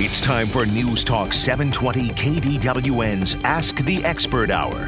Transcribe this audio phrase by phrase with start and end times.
[0.00, 4.86] It's time for News Talk 720 KDWN's Ask the Expert Hour.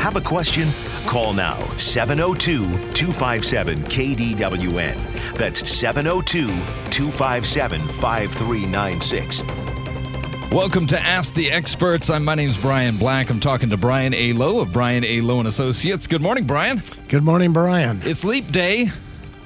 [0.00, 0.68] Have a question?
[1.06, 5.36] Call now 702 257 KDWN.
[5.36, 6.48] That's 702
[6.90, 9.44] 257 5396.
[10.50, 12.10] Welcome to Ask the Experts.
[12.10, 13.30] I'm my name's Brian Black.
[13.30, 14.32] I'm talking to Brian A.
[14.32, 15.20] Lowe of Brian A.
[15.20, 16.08] Lowe and Associates.
[16.08, 16.82] Good morning, Brian.
[17.06, 18.00] Good morning, Brian.
[18.04, 18.90] It's leap day.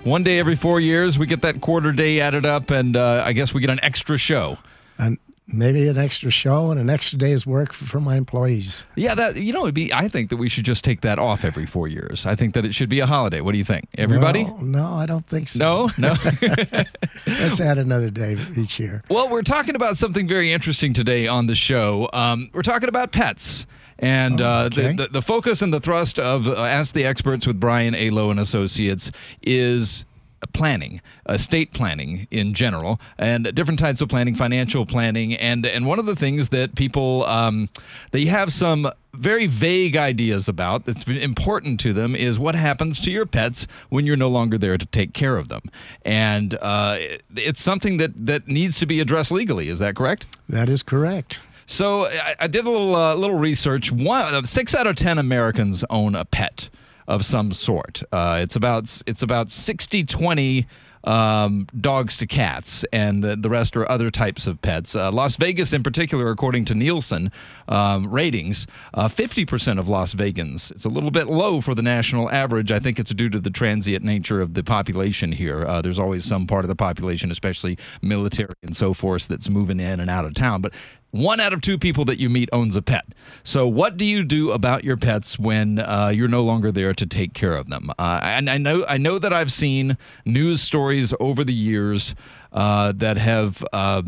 [0.04, 3.34] One day every four years, we get that quarter day added up, and uh, I
[3.34, 4.56] guess we get an extra show.
[4.98, 5.18] And
[5.52, 8.86] maybe an extra show and an extra day's work for my employees.
[8.96, 9.92] Yeah, that you know, it'd be.
[9.92, 12.26] I think that we should just take that off every four years.
[12.26, 13.40] I think that it should be a holiday.
[13.40, 14.44] What do you think, everybody?
[14.44, 15.90] No, no I don't think so.
[15.98, 16.14] No, no.
[17.26, 19.02] Let's add another day each year.
[19.08, 22.08] Well, we're talking about something very interesting today on the show.
[22.12, 23.66] Um, we're talking about pets.
[23.98, 24.94] And uh, okay.
[24.94, 28.10] the, the, the focus and the thrust of uh, Ask the Experts with Brian A.
[28.10, 30.06] Lowe and Associates is
[30.52, 35.98] planning, estate planning in general, and different types of planning, financial planning, and and one
[35.98, 37.68] of the things that people um,
[38.10, 43.10] they have some very vague ideas about that's important to them is what happens to
[43.10, 45.62] your pets when you're no longer there to take care of them,
[46.04, 49.68] and uh, it- it's something that that needs to be addressed legally.
[49.68, 50.26] Is that correct?
[50.48, 51.40] That is correct.
[51.66, 53.92] So I, I did a little uh, little research.
[53.92, 56.68] One, uh, six out of ten Americans own a pet
[57.08, 58.02] of some sort.
[58.12, 60.66] Uh, it's about it's about 60-20
[61.04, 64.94] um, dogs to cats, and the, the rest are other types of pets.
[64.94, 67.32] Uh, Las Vegas, in particular, according to Nielsen
[67.68, 70.70] um, ratings, uh, 50% of Las Vegans.
[70.70, 72.70] It's a little bit low for the national average.
[72.70, 75.66] I think it's due to the transient nature of the population here.
[75.66, 79.80] Uh, there's always some part of the population, especially military and so forth, that's moving
[79.80, 80.60] in and out of town.
[80.60, 80.72] But
[81.12, 83.04] one out of two people that you meet owns a pet.
[83.44, 87.06] So, what do you do about your pets when uh, you're no longer there to
[87.06, 87.90] take care of them?
[87.98, 92.14] Uh, and I know, I know that I've seen news stories over the years
[92.52, 93.64] uh, that have.
[93.72, 94.02] Uh,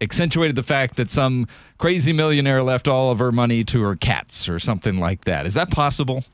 [0.00, 1.46] accentuated the fact that some
[1.78, 5.46] crazy millionaire left all of her money to her cats or something like that.
[5.46, 6.24] Is that possible?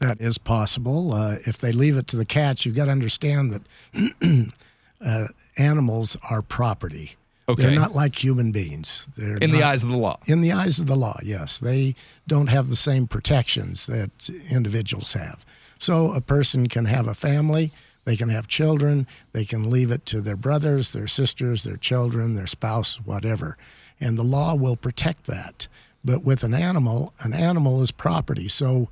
[0.00, 1.14] That is possible.
[1.14, 3.62] Uh, if they leave it to the cats, you've got to understand
[3.94, 4.52] that
[5.00, 7.16] uh, animals are property.
[7.48, 7.62] Okay.
[7.62, 9.06] They're not like human beings.
[9.16, 10.18] They're In the eyes of the law.
[10.26, 11.94] in the eyes of the law, yes, they
[12.26, 15.46] don't have the same protections that individuals have.
[15.78, 17.72] So a person can have a family,
[18.04, 22.34] they can have children, they can leave it to their brothers, their sisters, their children,
[22.34, 23.56] their spouse, whatever.
[24.00, 25.68] And the law will protect that.
[26.04, 28.48] But with an animal, an animal is property.
[28.48, 28.88] So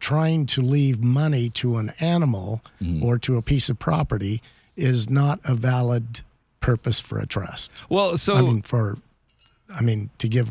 [0.00, 3.02] trying to leave money to an animal mm-hmm.
[3.02, 4.42] or to a piece of property
[4.76, 6.20] is not a valid
[6.60, 7.70] purpose for a trust.
[7.88, 8.98] Well, so I mean, for,
[9.74, 10.50] I mean, to give,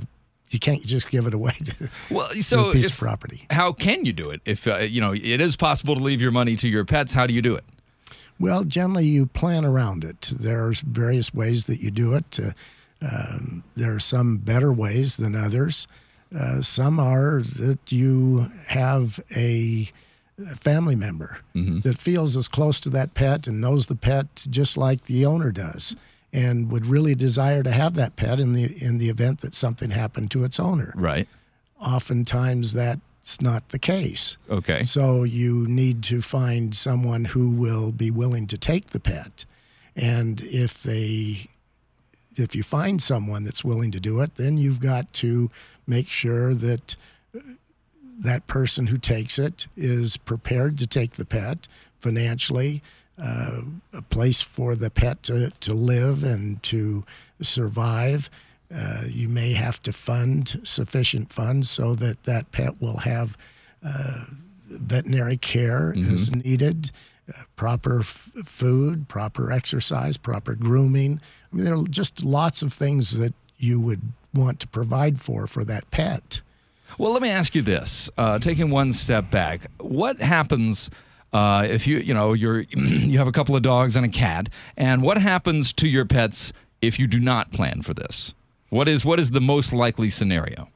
[0.49, 3.45] you can't just give it away to, well, to so a piece if- of property.
[3.49, 4.41] how can you do it?
[4.45, 7.27] If uh, you know it is possible to leave your money to your pets, how
[7.27, 7.63] do you do it?
[8.39, 10.31] Well, generally, you plan around it.
[10.39, 12.39] There's various ways that you do it.
[12.39, 12.51] Uh,
[13.01, 15.87] um, there are some better ways than others.
[16.37, 19.89] Uh, some are that you have a
[20.55, 21.79] family member mm-hmm.
[21.79, 25.51] that feels as close to that pet and knows the pet just like the owner
[25.51, 25.95] does,
[26.31, 29.89] and would really desire to have that pet in the in the event that something
[29.89, 30.93] happened to its owner.
[30.95, 31.27] Right.
[31.79, 34.37] Oftentimes, that's not the case.
[34.49, 34.83] Okay.
[34.83, 39.45] So you need to find someone who will be willing to take the pet.
[39.95, 41.47] And if they
[42.35, 45.49] if you find someone that's willing to do it, then you've got to
[45.87, 46.95] make sure that
[48.19, 51.67] that person who takes it is prepared to take the pet
[51.99, 52.81] financially,
[53.21, 53.61] uh,
[53.93, 57.05] a place for the pet to, to live and to
[57.41, 58.29] survive.
[58.73, 63.37] Uh, you may have to fund sufficient funds so that that pet will have
[63.85, 64.25] uh,
[64.67, 66.91] veterinary care as needed,
[67.29, 71.21] uh, proper f- food, proper exercise, proper grooming.
[71.51, 74.01] I mean, there are just lots of things that you would
[74.33, 76.41] want to provide for for that pet.
[76.97, 80.89] Well, let me ask you this: uh, taking one step back, what happens
[81.33, 84.49] uh, if you you know you're you have a couple of dogs and a cat,
[84.75, 88.33] and what happens to your pets if you do not plan for this?
[88.69, 90.69] What is what is the most likely scenario?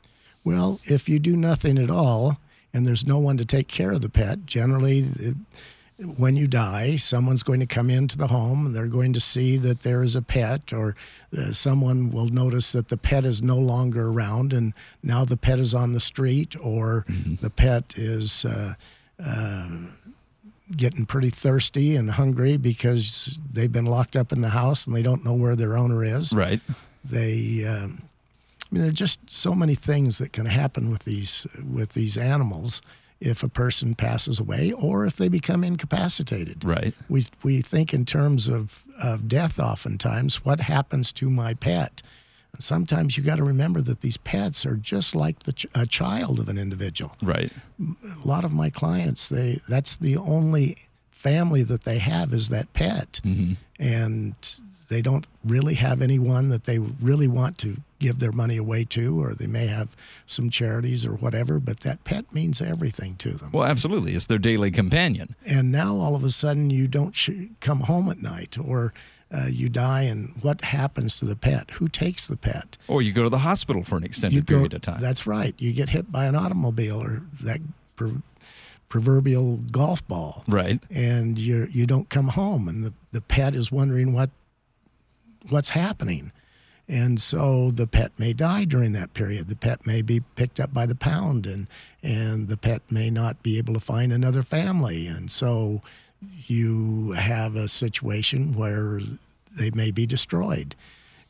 [0.44, 2.38] Well, if you do nothing at all
[2.74, 5.36] and there's no one to take care of the pet, generally, it,
[6.18, 9.58] when you die, someone's going to come into the home and they're going to see
[9.58, 10.96] that there is a pet, or
[11.38, 15.60] uh, someone will notice that the pet is no longer around and now the pet
[15.60, 17.06] is on the street, or
[17.42, 18.46] the pet is.
[18.46, 18.74] Uh,
[19.24, 19.68] uh,
[20.78, 25.02] Getting pretty thirsty and hungry because they've been locked up in the house and they
[25.04, 26.62] don't know where their owner is Right.
[27.04, 31.46] they um, I mean there are just so many things that can happen with these
[31.70, 32.82] with these animals
[33.22, 36.94] if a person passes away or if they become incapacitated Right.
[37.08, 42.02] we we think in terms of, of death oftentimes what happens to my pet
[42.60, 46.40] sometimes you got to remember that these pets are just like the ch- a child
[46.40, 47.16] of an individual.
[47.22, 47.52] Right.
[47.80, 50.76] A lot of my clients, they that's the only
[51.12, 53.54] family that they have is that pet, mm-hmm.
[53.80, 54.36] and
[54.92, 59.24] they don't really have anyone that they really want to give their money away to,
[59.24, 59.88] or they may have
[60.28, 61.62] some charities or whatever.
[61.62, 63.52] But that pet means everything to them.
[63.54, 64.16] Well, absolutely.
[64.16, 65.36] It's their daily companion.
[65.46, 68.94] and now all of a sudden you don't sh- come home at night, or
[69.34, 71.72] uh, you die, and what happens to the pet?
[71.72, 72.76] Who takes the pet?
[72.90, 75.00] Or you go to the hospital for an extended you go, period of time.
[75.00, 75.56] That's right.
[75.58, 77.62] You get hit by an automobile or that
[77.96, 78.22] pro-
[78.90, 80.82] proverbial golf ball, right.
[80.90, 84.32] and you you don't come home, and the, the pet is wondering what
[85.50, 86.32] what's happening.
[86.88, 89.48] And so the pet may die during that period.
[89.48, 91.68] The pet may be picked up by the pound, and
[92.04, 95.08] and the pet may not be able to find another family.
[95.08, 95.82] And so
[96.22, 99.00] you have a situation where
[99.52, 100.76] they may be destroyed.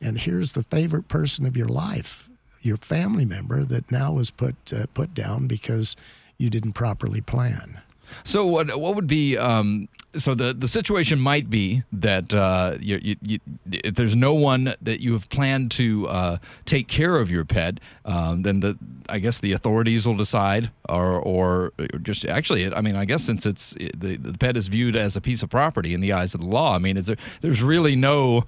[0.00, 2.28] And here's the favorite person of your life,
[2.60, 5.94] your family member that now is put uh, put down because
[6.38, 7.81] you didn't properly plan.
[8.24, 12.98] So what what would be um, so the the situation might be that uh, you,
[13.02, 13.38] you, you,
[13.70, 17.80] if there's no one that you have planned to uh, take care of your pet,
[18.04, 18.78] um, then the
[19.08, 21.72] I guess the authorities will decide, or or
[22.02, 25.20] just actually, I mean, I guess since it's the the pet is viewed as a
[25.20, 28.44] piece of property in the eyes of the law, I mean, there, there's really no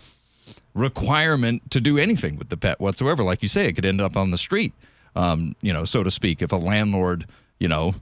[0.75, 3.23] requirement to do anything with the pet whatsoever.
[3.23, 4.75] Like you say, it could end up on the street,
[5.17, 6.43] um, you know, so to speak.
[6.43, 7.27] If a landlord,
[7.59, 7.95] you know,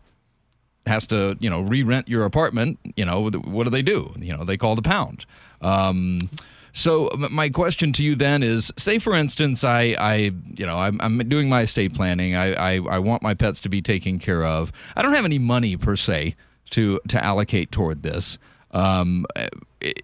[0.87, 4.13] has to, you know, re-rent your apartment, you know, what do they do?
[4.19, 5.25] You know, they call the pound.
[5.61, 6.29] Um,
[6.73, 10.15] so my question to you then is: Say, for instance, I, I
[10.57, 12.35] you know, I'm, I'm doing my estate planning.
[12.35, 14.73] I, I, I want my pets to be taken care of.
[14.97, 16.35] I don't have any money per se
[16.71, 18.39] to to allocate toward this.
[18.71, 19.27] Um,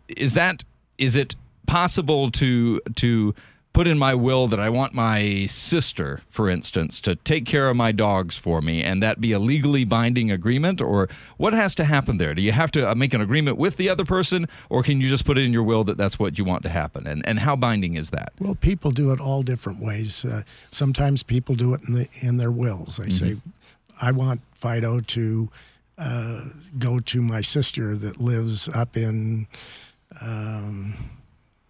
[0.08, 0.62] is that
[0.98, 1.34] is it
[1.66, 3.34] possible to to
[3.78, 7.76] put in my will that I want my sister, for instance, to take care of
[7.76, 11.84] my dogs for me, and that be a legally binding agreement, or what has to
[11.84, 12.34] happen there?
[12.34, 15.08] Do you have to uh, make an agreement with the other person, or can you
[15.08, 17.06] just put it in your will that that's what you want to happen?
[17.06, 18.32] And and how binding is that?
[18.40, 20.24] Well, people do it all different ways.
[20.24, 20.42] Uh,
[20.72, 22.96] sometimes people do it in the in their wills.
[22.96, 23.36] They say,
[24.02, 25.48] "I want Fido to
[25.96, 26.46] uh,
[26.80, 29.46] go to my sister that lives up in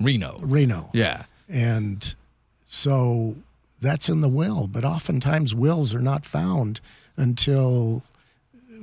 [0.01, 0.39] Reno.
[0.41, 1.25] Reno," Yeah.
[1.49, 2.15] And
[2.67, 3.37] so
[3.81, 4.67] that's in the will.
[4.67, 6.81] But oftentimes, wills are not found
[7.17, 8.03] until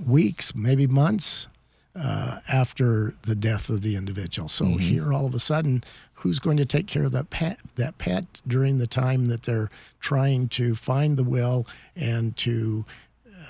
[0.06, 1.48] weeks, maybe months
[1.96, 4.50] uh, after the death of the individual.
[4.50, 5.84] So here, all of a sudden,
[6.16, 7.60] who's going to take care of that pet?
[7.76, 9.70] That pet during the time that they're
[10.00, 12.86] trying to find the will and to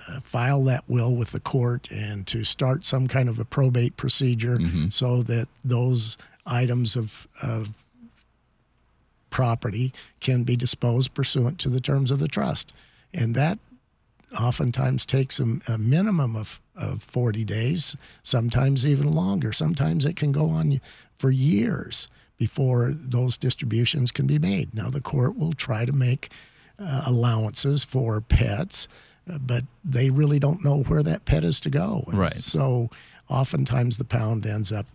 [0.10, 3.98] uh, file that will with the court and to start some kind of a probate
[3.98, 4.60] procedure
[4.92, 7.85] so that those items of, of
[9.36, 9.92] property
[10.22, 12.74] can be disposed pursuant to the terms of the trust.
[13.14, 13.60] And that
[14.40, 19.52] oftentimes takes a, a minimum of, of 40 days, sometimes even longer.
[19.52, 20.80] Sometimes it can go on
[21.18, 24.74] for years before those distributions can be made.
[24.74, 26.30] Now, the court will try to make
[26.80, 28.88] uh, allowances for pets,
[29.30, 32.06] uh, but they really don't know where that pet is to go.
[32.08, 32.42] And Right.
[32.42, 32.90] So
[33.30, 34.86] oftentimes the pound ends up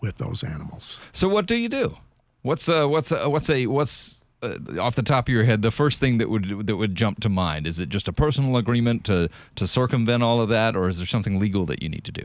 [0.00, 0.98] with those animals.
[1.12, 1.98] So what do you do?
[2.42, 5.70] What's uh what's uh, what's a what's uh, off the top of your head the
[5.70, 7.66] first thing that would that would jump to mind?
[7.66, 11.06] Is it just a personal agreement to to circumvent all of that, or is there
[11.06, 12.24] something legal that you need to do?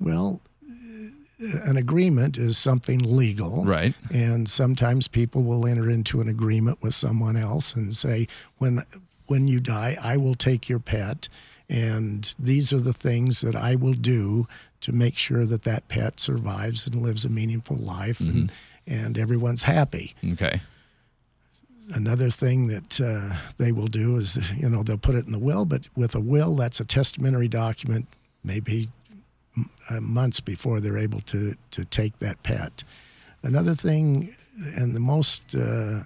[0.00, 0.40] Well,
[1.66, 3.64] an agreement is something legal.
[3.64, 3.94] Right.
[4.12, 8.26] And sometimes people will enter into an agreement with someone else and say,
[8.58, 8.82] when
[9.26, 11.28] when you die, I will take your pet
[11.68, 14.48] and these are the things that I will do
[14.80, 18.52] to make sure that that pet survives and lives a meaningful life and
[18.88, 20.14] and everyone's happy.
[20.32, 20.60] Okay.
[21.94, 25.38] Another thing that uh, they will do is, you know, they'll put it in the
[25.38, 28.06] will, but with a will, that's a testamentary document,
[28.42, 28.88] maybe
[29.56, 32.84] m- uh, months before they're able to, to take that pet.
[33.42, 34.30] Another thing,
[34.76, 36.00] and the most uh,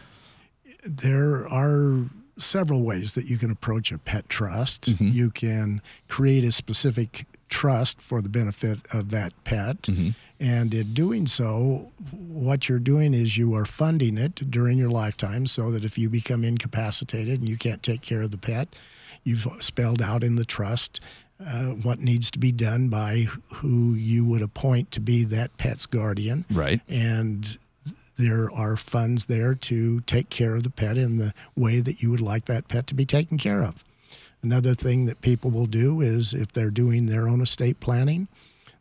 [0.86, 2.06] there are
[2.38, 4.94] several ways that you can approach a pet trust.
[4.94, 5.10] Mm-hmm.
[5.10, 9.84] You can create a specific trust for the benefit of that pet.
[9.84, 10.10] Mm-hmm.
[10.40, 15.48] And in doing so, what you're doing is you are funding it during your lifetime
[15.48, 18.76] so that if you become incapacitated and you can't take care of the pet,
[19.24, 21.00] you've spelled out in the trust
[21.44, 23.26] uh, what needs to be done by
[23.56, 26.46] who you would appoint to be that pet's guardian.
[26.50, 26.82] Right.
[26.88, 27.58] And
[28.18, 32.10] there are funds there to take care of the pet in the way that you
[32.12, 33.84] would like that pet to be taken care of.
[34.42, 38.28] Another thing that people will do is if they're doing their own estate planning,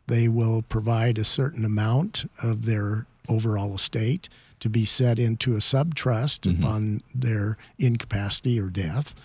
[0.07, 5.59] they will provide a certain amount of their overall estate to be set into a
[5.59, 9.15] subtrust upon their incapacity or death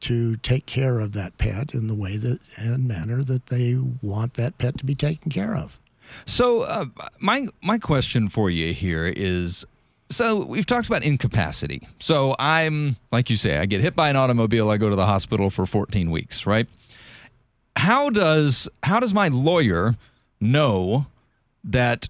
[0.00, 4.34] to take care of that pet in the way that and manner that they want
[4.34, 5.80] that pet to be taken care of.
[6.26, 6.86] So uh,
[7.18, 9.64] my my question for you here is
[10.10, 11.86] so we've talked about incapacity.
[11.98, 15.06] So I'm like you say I get hit by an automobile I go to the
[15.06, 16.66] hospital for 14 weeks, right?
[17.76, 19.96] How does how does my lawyer
[20.40, 21.06] know
[21.64, 22.08] that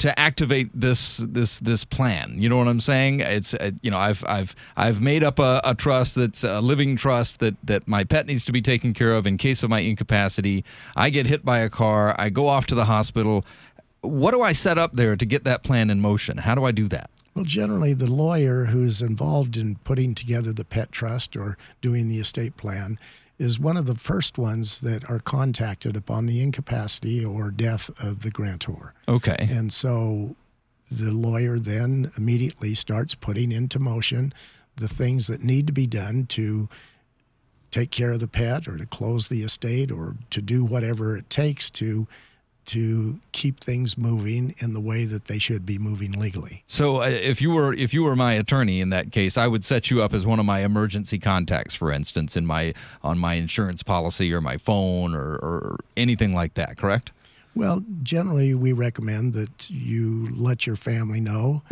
[0.00, 2.36] to activate this this this plan.
[2.38, 3.20] You know what I'm saying?
[3.20, 6.96] It's uh, you know I've I've I've made up a, a, trust that's a living
[6.96, 9.80] trust that that my pet needs to be taken care of in case of my
[9.80, 10.64] incapacity.
[10.96, 12.16] I get hit by a car.
[12.18, 13.44] I go off to the hospital.
[14.00, 16.38] What do I set up there to get that plan in motion?
[16.38, 17.10] How do I do that?
[17.34, 22.18] Well, generally, the lawyer who's involved in putting together the pet trust or doing the
[22.18, 22.98] estate plan
[23.40, 28.20] is one of the first ones that are contacted upon the incapacity or death of
[28.20, 28.92] the grantor.
[29.08, 29.48] Okay.
[29.50, 30.36] And so
[30.90, 34.34] the lawyer then immediately starts putting into motion
[34.76, 36.68] the things that need to be done to
[37.70, 41.30] take care of the pet or to close the estate or to do whatever it
[41.30, 42.06] takes to
[42.66, 46.62] to keep things moving in the way that they should be moving legally.
[46.66, 49.64] So uh, if you were if you were my attorney in that case, I would
[49.64, 53.34] set you up as one of my emergency contacts, for instance, in my on my
[53.34, 56.76] insurance policy or my phone or, or anything like that.
[56.76, 57.10] Correct?
[57.54, 61.62] Well, generally, we recommend that you let your family know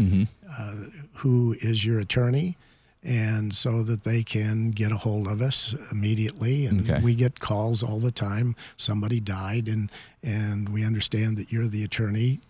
[0.59, 0.75] uh,
[1.15, 2.57] who is your attorney,
[3.05, 6.67] and so that they can get a hold of us immediately.
[6.67, 7.01] And Okay.
[7.01, 8.57] we get calls all the time.
[8.77, 9.91] Somebody died, and
[10.23, 12.41] and we understand that you're the attorney.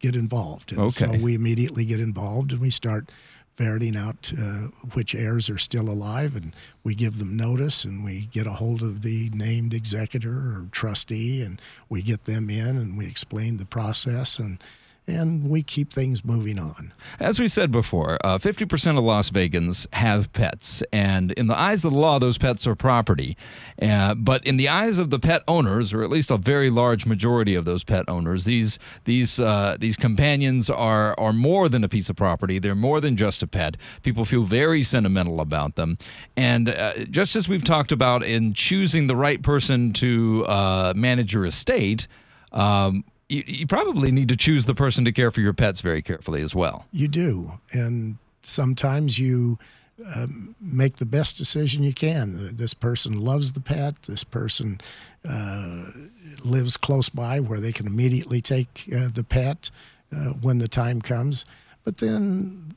[0.00, 0.72] Get involved.
[0.72, 3.10] And So we immediately get involved, and we start
[3.56, 8.26] ferreting out uh, which heirs are still alive, and we give them notice, and we
[8.26, 12.98] get a hold of the named executor or trustee, and we get them in, and
[12.98, 14.58] we explain the process, and
[15.06, 16.92] and we keep things moving on.
[17.20, 21.84] As we said before, uh, 50% of Las Vegans have pets, and in the eyes
[21.84, 23.36] of the law, those pets are property.
[23.80, 27.04] Uh, but in the eyes of the pet owners, or at least a very large
[27.04, 31.88] majority of those pet owners, these these uh, these companions are are more than a
[31.88, 32.58] piece of property.
[32.58, 33.76] They're more than just a pet.
[34.02, 35.98] People feel very sentimental about them,
[36.36, 41.34] and uh, just as we've talked about in choosing the right person to uh, manage
[41.34, 42.06] your estate.
[42.52, 46.02] Um, you, you probably need to choose the person to care for your pets very
[46.02, 46.86] carefully as well.
[46.92, 49.58] You do, and sometimes you
[50.14, 52.56] um, make the best decision you can.
[52.56, 54.02] This person loves the pet.
[54.02, 54.80] This person
[55.28, 55.86] uh,
[56.42, 59.70] lives close by where they can immediately take uh, the pet
[60.14, 61.44] uh, when the time comes.
[61.84, 62.74] But then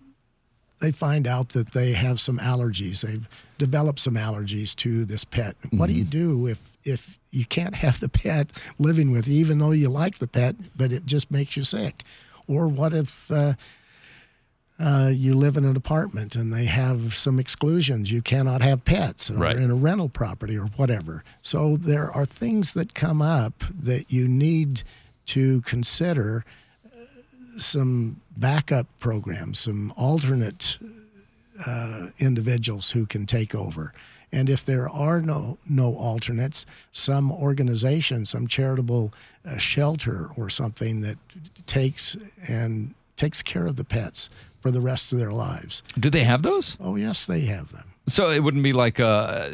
[0.80, 3.02] they find out that they have some allergies.
[3.02, 3.28] They've
[3.58, 5.56] developed some allergies to this pet.
[5.72, 8.48] What do you do if if you can't have the pet
[8.80, 12.04] living with you, even though you like the pet, but it just makes you sick?
[12.48, 13.54] Or what if uh,
[14.80, 18.12] uh, you live in an apartment and they have some exclusions?
[18.12, 19.56] You cannot have pets, or Right.
[19.56, 21.24] in a rental property, or whatever.
[21.42, 24.84] So there are things that come up that you need
[25.28, 26.46] to consider
[27.58, 30.78] some backup programs, some alternate
[31.66, 33.94] uh, individuals who can take over.
[34.32, 39.14] And if there are no no alternates, some organization, some charitable
[39.46, 41.18] uh, shelter or something that
[41.66, 42.16] takes
[42.48, 44.30] and takes care of the pets
[44.60, 45.82] for the rest of their lives.
[45.98, 46.78] Do they have those?
[46.80, 47.94] Oh yes, they have them.
[48.08, 49.50] So it wouldn't be like uh,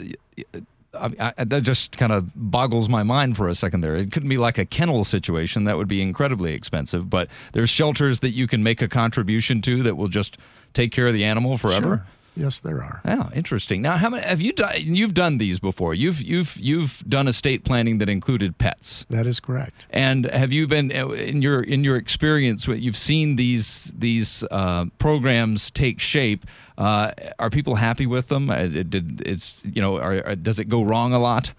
[0.94, 3.96] I, I, that just kind of boggles my mind for a second there.
[3.96, 8.20] It couldn't be like a kennel situation that would be incredibly expensive, but there's shelters
[8.20, 10.38] that you can make a contribution to that will just
[10.74, 11.82] take care of the animal forever.
[11.82, 12.06] Sure.
[12.36, 13.02] Yes, there are.
[13.06, 13.82] Oh, interesting.
[13.84, 14.74] Now, how many have you done?
[14.78, 15.94] You've done these before.
[15.94, 19.06] You've you've you've done estate planning that included pets.
[19.10, 19.86] That is correct.
[19.92, 22.68] And have you been in your in your experience?
[22.68, 26.46] You've seen these these uh, programs take shape.
[26.76, 28.50] Uh, are people happy with them?
[28.50, 31.54] Uh, it, did it's you know are, does it go wrong a lot?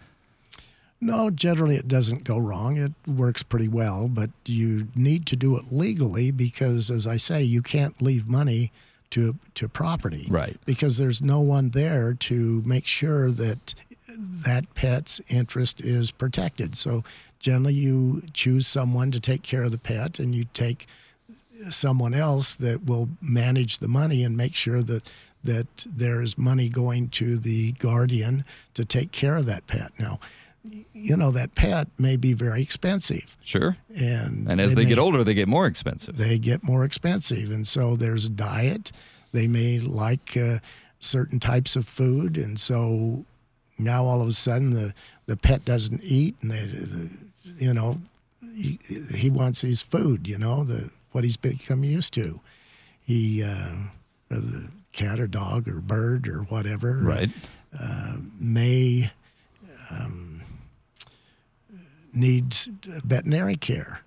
[1.01, 2.79] No, generally it doesn't go wrong.
[2.79, 7.43] It works pretty well, but you need to do it legally because, as I say,
[7.43, 8.73] you can't leave money
[9.15, 10.59] to to property, right?
[10.65, 13.75] Because there's no one there to make sure that
[14.19, 16.77] that pet's interest is protected.
[16.77, 17.05] So
[17.39, 20.89] generally, you choose someone to take care of the pet, and you take
[21.71, 25.09] someone else that will manage the money and make sure that
[25.45, 29.93] that there's money going to the guardian to take care of that pet.
[29.97, 30.19] Now,
[30.93, 33.37] you know that pet may be very expensive.
[33.45, 33.77] Sure.
[33.95, 36.17] And and as they, they may, get older, they get more expensive.
[36.17, 38.93] They get more expensive, and so there's a diet.
[39.33, 40.59] They may like uh,
[41.01, 43.25] certain types of food, and so
[43.79, 44.95] now all of a sudden the
[45.27, 47.11] the pet doesn't eat, and they, the,
[47.57, 48.01] you know
[48.57, 48.79] he,
[49.15, 50.27] he wants his food.
[50.27, 52.41] You know the what he's become used to.
[53.03, 53.75] He uh,
[54.31, 57.31] or the cat or dog or bird or whatever right.
[57.79, 59.11] uh, may.
[59.91, 60.34] Um,
[62.15, 64.03] needs veterinary care.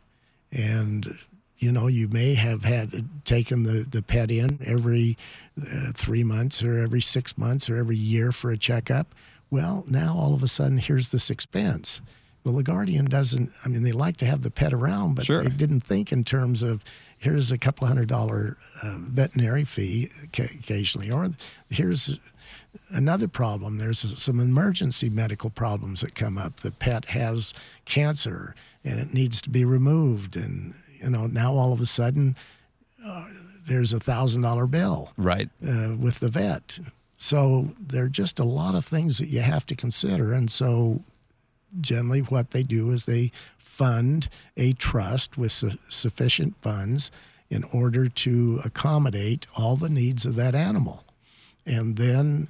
[0.51, 1.17] And,
[1.57, 5.17] you know, you may have had taken the, the pet in every
[5.61, 9.13] uh, three months or every six months or every year for a checkup.
[9.49, 12.01] Well, now all of a sudden, here's this expense.
[12.43, 15.43] Well, the guardian doesn't, I mean, they like to have the pet around, but sure.
[15.43, 16.83] they didn't think in terms of
[17.17, 21.29] here's a couple hundred dollar uh, veterinary fee occasionally, or
[21.69, 22.19] here's
[22.91, 23.77] another problem.
[23.77, 26.57] There's some emergency medical problems that come up.
[26.57, 27.53] The pet has
[27.85, 32.35] cancer and it needs to be removed, and you know now all of a sudden
[33.05, 33.27] uh,
[33.67, 36.79] there's a thousand dollar bill right uh, with the vet.
[37.17, 41.01] So there are just a lot of things that you have to consider, and so
[41.81, 47.11] generally what they do is they fund a trust with su- sufficient funds
[47.49, 51.03] in order to accommodate all the needs of that animal.
[51.65, 52.49] And then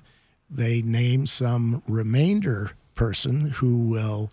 [0.49, 4.29] they name some remainder person who will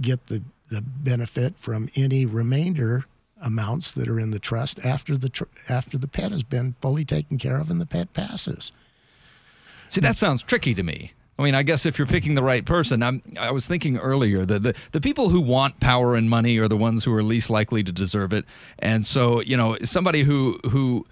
[0.00, 3.06] get the, the benefit from any remainder
[3.40, 7.04] amounts that are in the trust after the tr- after the pet has been fully
[7.04, 8.72] taken care of and the pet passes.
[9.88, 11.12] See, that sounds tricky to me.
[11.38, 14.46] I mean, I guess if you're picking the right person, I'm, I was thinking earlier
[14.46, 17.50] that the, the people who want power and money are the ones who are least
[17.50, 18.46] likely to deserve it.
[18.78, 21.06] And so, you know, somebody who who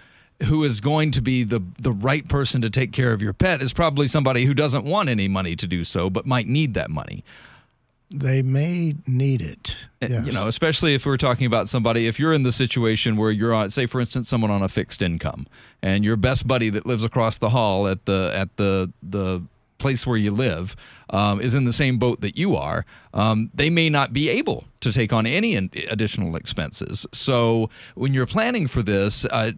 [0.44, 3.60] who is going to be the the right person to take care of your pet
[3.60, 6.90] is probably somebody who doesn't want any money to do so, but might need that
[6.90, 7.22] money.
[8.10, 9.76] They may need it.
[10.00, 10.10] Yes.
[10.10, 13.30] Eh, you know, especially if we're talking about somebody, if you're in the situation where
[13.30, 15.46] you're on, say, for instance, someone on a fixed income,
[15.82, 19.42] and your best buddy that lives across the hall at the at the the
[19.78, 20.76] place where you live
[21.10, 24.64] um, is in the same boat that you are, um, they may not be able
[24.80, 27.06] to take on any additional expenses.
[27.12, 29.52] So when you're planning for this, uh,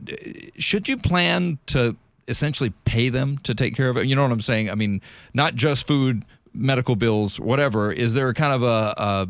[0.59, 1.97] should you plan to
[2.29, 4.07] essentially pay them to take care of it?
[4.07, 4.71] You know what I'm saying?
[4.71, 5.01] I mean,
[5.35, 7.93] not just food, medical bills, whatever.
[7.93, 9.29] Is there a kind of a, a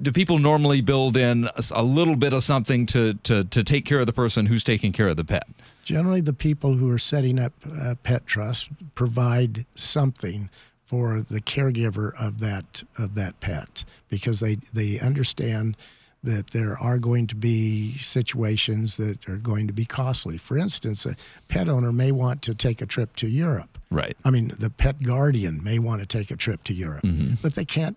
[0.00, 3.98] do people normally build in a, little bit of something to, to, to take care
[3.98, 5.46] of the person who's taking care of the pet?
[5.84, 10.50] Generally, the people who are setting up uh, pet trusts provide something
[10.84, 15.76] for the caregiver of that of that pet because they they understand
[16.22, 20.36] that there are going to be situations that are going to be costly.
[20.36, 21.14] For instance, a
[21.48, 23.78] pet owner may want to take a trip to Europe.
[23.90, 24.16] Right.
[24.24, 27.34] I mean, the pet guardian may want to take a trip to Europe, mm-hmm.
[27.40, 27.96] but they can't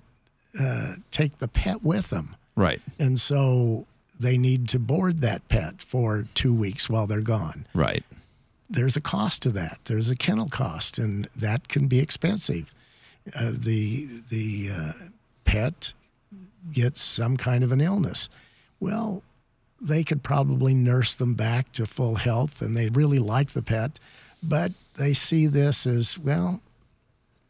[0.60, 2.36] uh, take the pet with them.
[2.56, 2.82] Right.
[3.00, 3.88] And so
[4.20, 7.68] they need to board that pet for two weeks while they're gone.
[7.74, 8.04] Right.
[8.70, 9.80] There's a cost to that.
[9.86, 12.74] There's a kennel cost, and that can be expensive.
[13.36, 14.92] Uh, the the uh,
[15.46, 15.94] pet
[16.72, 18.30] gets some kind of an illness.
[18.80, 19.24] Well,
[19.82, 24.00] they could probably nurse them back to full health, and they really like the pet,
[24.42, 26.62] but they see this as well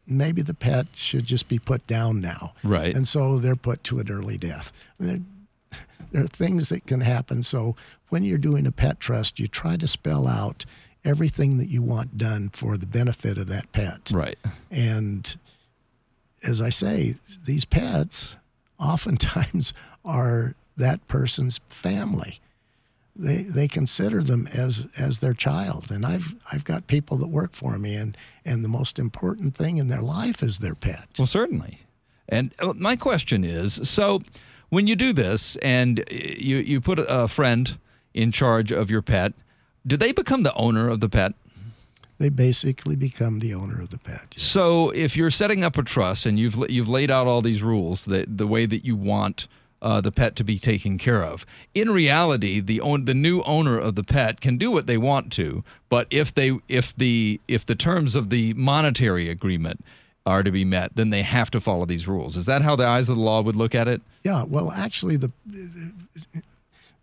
[0.06, 2.54] maybe the pet should just be put down now.
[2.62, 2.94] Right.
[2.94, 4.72] And so they're put to an early death.
[6.14, 7.42] There are things that can happen.
[7.42, 7.74] So
[8.08, 10.64] when you're doing a pet trust, you try to spell out
[11.04, 14.12] everything that you want done for the benefit of that pet.
[14.14, 14.38] Right.
[14.70, 15.36] And
[16.46, 18.38] as I say, these pets
[18.78, 19.74] oftentimes
[20.04, 22.38] are that person's family.
[23.16, 25.90] they they consider them as as their child.
[25.90, 29.78] And I've I've got people that work for me, and and the most important thing
[29.78, 31.08] in their life is their pet.
[31.18, 31.80] Well, certainly.
[32.28, 34.22] And uh, my question is so
[34.74, 37.78] when you do this and you, you put a friend
[38.12, 39.32] in charge of your pet,
[39.86, 41.34] do they become the owner of the pet?
[42.18, 44.34] They basically become the owner of the pet.
[44.36, 44.42] Yes.
[44.44, 48.04] So if you're setting up a trust and you've you've laid out all these rules
[48.06, 49.48] that the way that you want
[49.82, 51.44] uh, the pet to be taken care of.
[51.74, 55.30] In reality, the own, the new owner of the pet can do what they want
[55.32, 59.84] to, but if they if the if the terms of the monetary agreement
[60.26, 62.36] are to be met, then they have to follow these rules.
[62.36, 64.00] Is that how the eyes of the law would look at it?
[64.22, 64.44] Yeah.
[64.44, 65.30] Well, actually, the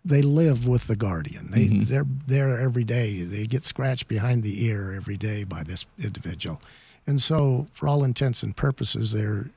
[0.04, 1.52] they live with the guardian.
[1.52, 1.84] They mm-hmm.
[1.86, 3.24] they're there every day.
[3.24, 6.62] They get scratched behind the ear every day by this individual,
[7.06, 9.50] and so for all intents and purposes, they're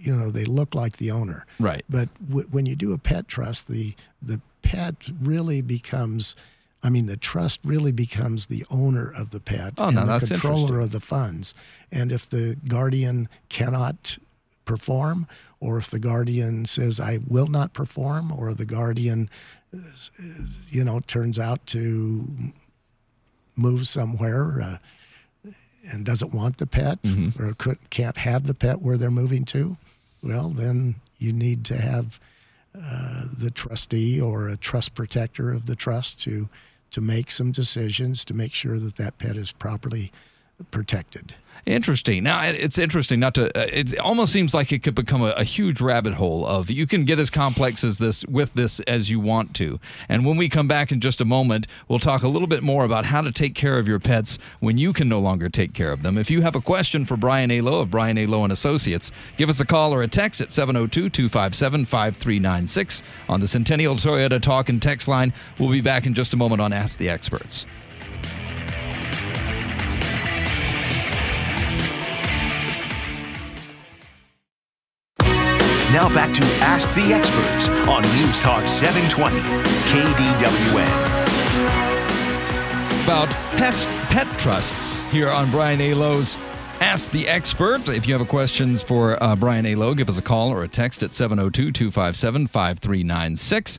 [0.00, 1.46] you know they look like the owner.
[1.60, 1.84] Right.
[1.88, 6.34] But w- when you do a pet trust, the the pet really becomes
[6.82, 10.26] I mean, the trust really becomes the owner of the pet oh, and no, the
[10.26, 11.54] controller of the funds.
[11.92, 14.18] And if the guardian cannot
[14.64, 15.28] perform,
[15.60, 19.30] or if the guardian says, I will not perform, or the guardian,
[20.70, 22.26] you know, turns out to
[23.54, 24.78] move somewhere uh,
[25.92, 27.40] and doesn't want the pet mm-hmm.
[27.40, 29.76] or could, can't have the pet where they're moving to,
[30.22, 32.18] well, then you need to have
[32.74, 36.48] uh, the trustee or a trust protector of the trust to
[36.92, 40.12] to make some decisions to make sure that that pet is properly
[40.70, 41.34] protected.
[41.64, 42.24] Interesting.
[42.24, 43.46] Now it's interesting not to.
[43.56, 46.88] Uh, it almost seems like it could become a, a, huge rabbit hole of you
[46.88, 49.78] can get as complex as this with this as you want to.
[50.08, 52.84] And when we come back in just a moment, we'll talk a little bit more
[52.84, 55.92] about how to take care of your pets when you can no longer take care
[55.92, 56.18] of them.
[56.18, 57.60] If you have a question for Brian A.
[57.60, 58.26] Lowe of Brian A.
[58.26, 63.94] Lowe and Associates, give us a call or a text at 702-257-5396 on the Centennial
[63.94, 65.32] Toyota Talk and Text line.
[65.60, 67.66] We'll be back in just a moment on Ask the Experts.
[75.92, 79.38] Now back to Ask the Experts on News Talk 720
[79.92, 80.88] KDWN.
[83.04, 83.28] About
[83.58, 85.92] pest, pet trusts here on Brian A.
[85.92, 86.38] Lowe's
[86.80, 87.90] Ask the Expert.
[87.90, 89.74] If you have questions for uh, Brian A.
[89.74, 93.78] Lowe, give us a call or a text at 702 257 5396.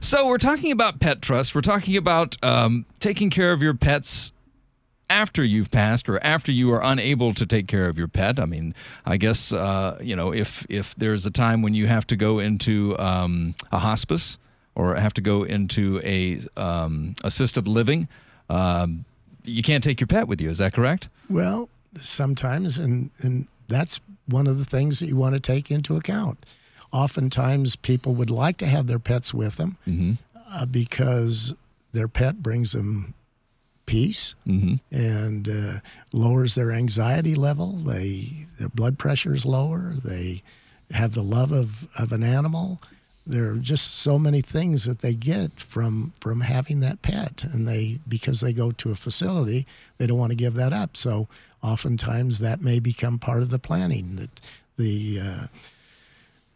[0.00, 1.54] So, we're talking about pet trusts.
[1.54, 4.32] We're talking about um, taking care of your pets
[5.10, 8.38] after you've passed or after you are unable to take care of your pet.
[8.38, 12.06] I mean, I guess uh, you know if if there's a time when you have
[12.06, 14.38] to go into um, a hospice
[14.74, 18.08] or have to go into a um, assisted living,
[18.48, 19.04] um,
[19.44, 20.48] you can't take your pet with you.
[20.48, 21.08] Is that correct?
[21.28, 21.68] Well,
[22.00, 26.46] sometimes, and and that's one of the things that you want to take into account.
[26.92, 30.12] Oftentimes, people would like to have their pets with them mm-hmm.
[30.52, 31.54] uh, because
[31.92, 33.14] their pet brings them
[33.90, 34.74] peace mm-hmm.
[34.96, 35.80] and uh,
[36.12, 37.72] lowers their anxiety level.
[37.72, 39.94] They their blood pressure is lower.
[40.04, 40.42] They
[40.92, 42.80] have the love of, of an animal.
[43.26, 47.66] There are just so many things that they get from from having that pet, and
[47.66, 49.66] they because they go to a facility,
[49.98, 50.96] they don't want to give that up.
[50.96, 51.26] So
[51.60, 54.30] oftentimes that may become part of the planning that
[54.76, 55.46] the uh,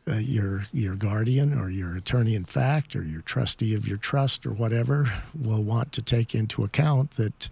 [0.06, 4.44] uh, your your guardian or your attorney in fact or your trustee of your trust
[4.44, 7.48] or whatever will want to take into account that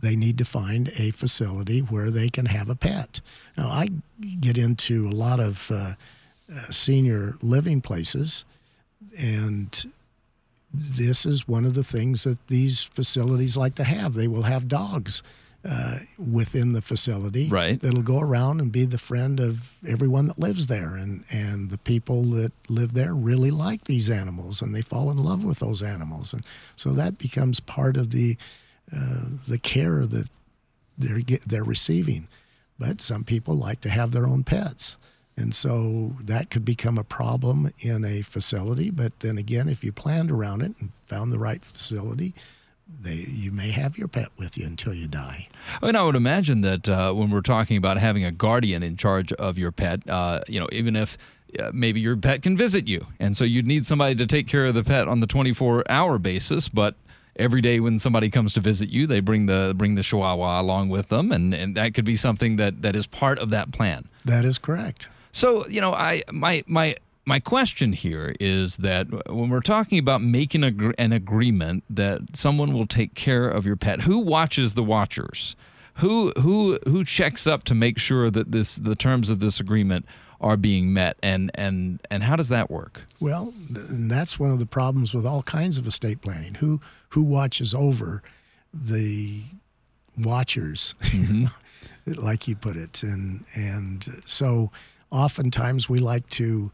[0.00, 3.20] they need to find a facility where they can have a pet.
[3.56, 3.88] Now, I
[4.40, 5.94] get into a lot of uh,
[6.54, 8.44] uh, senior living places,
[9.18, 9.84] and
[10.72, 14.14] this is one of the things that these facilities like to have.
[14.14, 15.22] They will have dogs
[15.64, 17.80] uh, within the facility right.
[17.80, 20.94] that'll go around and be the friend of everyone that lives there.
[20.94, 25.18] And, and the people that live there really like these animals and they fall in
[25.18, 26.32] love with those animals.
[26.32, 26.44] And
[26.76, 28.36] so that becomes part of the,
[28.94, 30.28] uh, the care that
[30.96, 32.28] they're, get, they're receiving.
[32.78, 34.96] But some people like to have their own pets.
[35.36, 38.90] And so that could become a problem in a facility.
[38.90, 42.34] But then again, if you planned around it and found the right facility,
[43.00, 45.48] they you may have your pet with you until you die.
[45.82, 49.32] And I would imagine that uh, when we're talking about having a guardian in charge
[49.34, 51.18] of your pet, uh, you know, even if
[51.58, 54.66] uh, maybe your pet can visit you, and so you'd need somebody to take care
[54.66, 56.94] of the pet on the 24-hour basis, but
[57.36, 60.88] every day when somebody comes to visit you, they bring the bring the Chihuahua along
[60.88, 64.08] with them, and, and that could be something that, that is part of that plan.
[64.24, 65.08] That is correct.
[65.32, 66.96] So you know, I my my
[67.28, 72.72] my question here is that when we're talking about making a, an agreement that someone
[72.72, 75.54] will take care of your pet, who watches the watchers?
[75.96, 80.06] Who who who checks up to make sure that this the terms of this agreement
[80.40, 83.02] are being met, and and and how does that work?
[83.20, 86.54] Well, that's one of the problems with all kinds of estate planning.
[86.54, 88.22] Who who watches over
[88.72, 89.42] the
[90.16, 91.46] watchers, mm-hmm.
[92.06, 94.70] like you put it, and and so
[95.10, 96.70] oftentimes we like to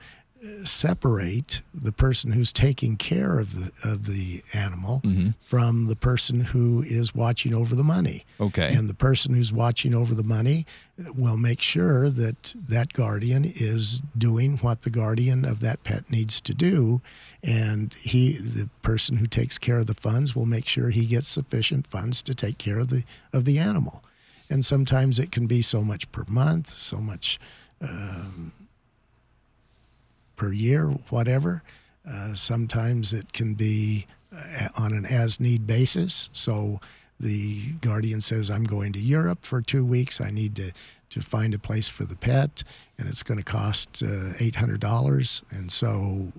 [0.65, 5.01] separate the person who's taking care of the of the animal
[5.47, 8.25] from the person who is watching over the money.
[8.39, 8.75] Okay.
[8.75, 10.67] And the person who's watching over the money
[11.17, 16.41] will make sure that that guardian is doing what the guardian of that pet needs
[16.43, 17.01] to do
[17.43, 21.29] and he the person who takes care of the funds will make sure he gets
[21.29, 24.05] sufficient funds to take care of the of the animal.
[24.51, 27.41] And sometimes it can be so much per month, so much
[27.81, 28.53] um,
[30.37, 31.63] per year, whatever.
[32.09, 36.29] Uh, sometimes it can be uh, on an as need basis.
[36.33, 36.81] So
[37.19, 40.21] the guardian says, I'm going to Europe for two weeks.
[40.21, 40.73] I need to,
[41.11, 42.63] to find a place for the pet,
[42.99, 45.43] and it's going to cost uh, $800.
[45.51, 46.33] And so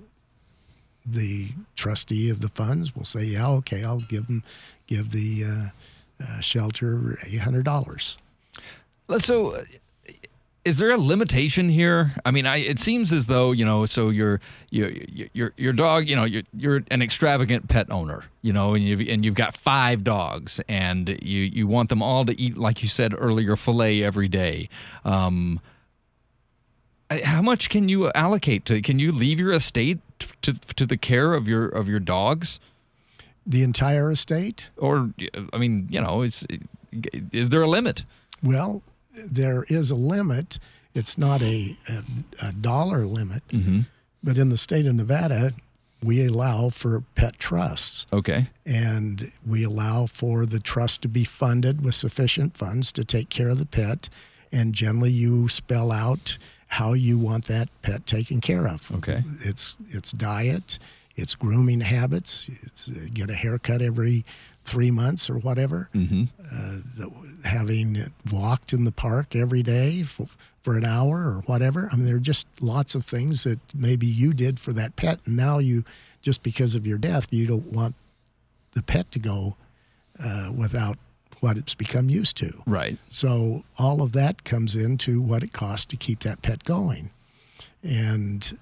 [1.06, 4.44] the trustee of the funds will say, Yeah, okay, I'll give them,
[4.88, 8.18] give the uh, uh, shelter $800.
[9.20, 9.64] So,
[10.66, 12.16] is there a limitation here?
[12.26, 13.86] I mean, I, it seems as though you know.
[13.86, 14.92] So your your
[15.34, 19.08] your your dog, you know, you're you're an extravagant pet owner, you know, and you've
[19.08, 22.90] and you've got five dogs, and you you want them all to eat, like you
[22.90, 24.68] said earlier, fillet every day.
[25.06, 25.62] Um,
[27.12, 28.82] how much can you allocate to?
[28.82, 30.00] Can you leave your estate
[30.42, 32.60] to to the care of your of your dogs?
[33.46, 34.72] The entire estate?
[34.78, 35.12] Or
[35.54, 36.44] I mean, you know, is
[37.32, 38.04] is there a limit?
[38.42, 38.82] Well,
[39.32, 40.60] there is a limit.
[40.94, 43.44] It's not a, a, a dollar limit,
[44.24, 45.54] but in the state of Nevada,
[46.04, 48.48] we allow for pet trusts Okay.
[48.66, 53.50] and we allow for the trust to be funded with sufficient funds to take care
[53.50, 54.10] of the pet.
[54.52, 58.92] And generally, you spell out how you want that pet taken care of.
[58.96, 59.22] Okay.
[59.44, 60.80] It's it's diet,
[61.16, 62.48] it's grooming habits.
[62.64, 64.24] It's uh, get a haircut every
[64.66, 65.90] three months or whatever.
[66.52, 66.78] Uh,
[67.44, 70.28] having walked in the park every day for,
[70.62, 71.88] for an hour or whatever.
[71.92, 75.20] I mean, there are just lots of things that maybe you did for that pet,
[75.26, 75.86] and now you,
[76.22, 77.96] just because of your death, you don't want
[78.72, 79.56] the pet to go
[80.22, 80.98] uh, without
[81.40, 82.52] what it's become used to.
[82.66, 82.98] Right.
[83.10, 87.12] So all of that comes into what it costs to keep that pet going.
[87.84, 88.58] And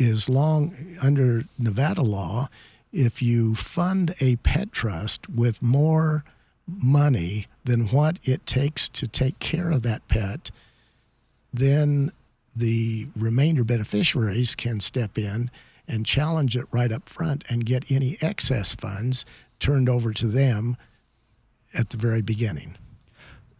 [0.00, 2.48] as long under Nevada law,
[2.96, 6.24] if you fund a pet trust with more
[6.66, 10.50] money than what it takes to take care of that pet,
[11.52, 12.10] then
[12.54, 15.50] the remainder beneficiaries can step in
[15.86, 19.26] and challenge it right up front and get any excess funds
[19.60, 20.76] turned over to them
[21.78, 22.76] at the very beginning.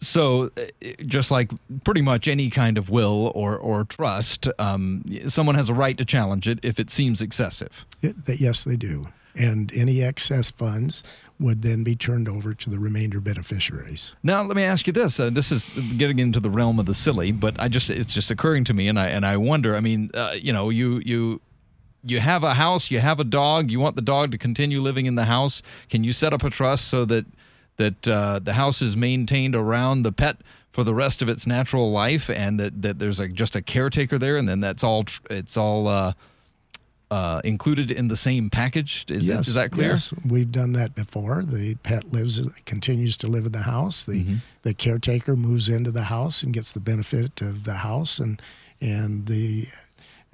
[0.01, 1.51] So, uh, just like
[1.85, 6.05] pretty much any kind of will or, or trust, um, someone has a right to
[6.05, 7.85] challenge it if it seems excessive.
[8.03, 9.09] It, yes, they do.
[9.37, 11.03] And any excess funds
[11.38, 14.14] would then be turned over to the remainder beneficiaries.
[14.22, 16.94] Now, let me ask you this: uh, This is getting into the realm of the
[16.94, 19.77] silly, but I just—it's just occurring to me, and I and I wonder.
[19.77, 21.40] I mean, uh, you know, you you
[22.03, 25.07] you have a house, you have a dog, you want the dog to continue living
[25.07, 25.61] in the house.
[25.90, 27.27] Can you set up a trust so that
[27.77, 30.38] that uh, the house is maintained around the pet
[30.72, 34.18] for the rest of its natural life, and that, that there's like just a caretaker
[34.18, 35.88] there, and then that's all it's all
[37.11, 39.05] uh, included in the same package?
[39.09, 39.90] Is, yes, is that clear?
[39.90, 41.42] Yes, we've done that before.
[41.45, 44.05] The pet lives, continues to live in the house.
[44.05, 44.35] The Mm-hmm.
[44.62, 48.40] the caretaker moves into the house and gets the benefit of the house, and
[48.81, 49.66] and the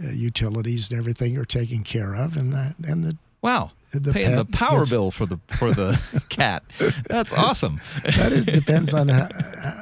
[0.03, 3.73] uh, utilities and everything are taken care of, and that and the Wow.
[3.95, 6.63] The Paying the power gets- bill for the for the cat.
[7.09, 7.79] That's awesome.
[8.05, 9.29] that is depends on how,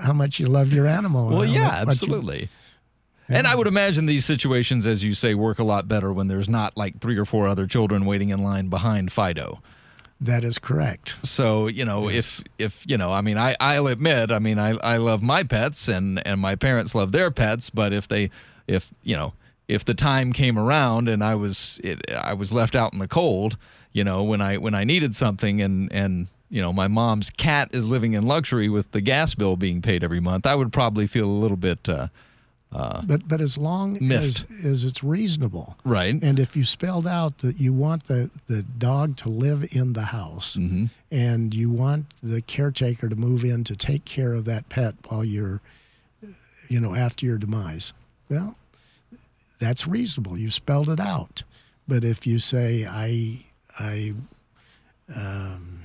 [0.02, 1.28] how much you love your animal.
[1.28, 2.40] Well, yeah, absolutely.
[2.40, 2.48] you-
[3.30, 6.48] And I would imagine these situations, as you say, work a lot better when there's
[6.48, 9.60] not like three or four other children waiting in line behind Fido.
[10.20, 11.16] that is correct.
[11.22, 14.70] So you know, if if you know, I mean, I I'll admit, I mean, I
[14.82, 18.30] I love my pets and and my parents love their pets, but if they
[18.66, 19.32] if you know
[19.68, 23.08] if the time came around and I was it, I was left out in the
[23.08, 23.56] cold,
[23.92, 27.70] you know, when I when I needed something and and you know my mom's cat
[27.72, 31.06] is living in luxury with the gas bill being paid every month, I would probably
[31.06, 32.08] feel a little bit uh,
[32.72, 34.24] But but as long Miffed.
[34.24, 36.14] as as it's reasonable, right.
[36.22, 40.02] and if you spelled out that you want the the dog to live in the
[40.04, 40.86] house, Mm-hmm.
[41.10, 45.24] and you want the caretaker to move in to take care of that pet while
[45.24, 45.60] you're,
[46.68, 47.92] you know, after your demise,
[48.28, 48.54] well,
[49.58, 50.38] that's reasonable.
[50.38, 51.42] You spelled it out.
[51.88, 53.44] But if you say I
[53.80, 54.14] I
[55.14, 55.80] um,